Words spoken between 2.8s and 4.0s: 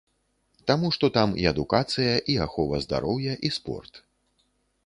здароўя, і спорт.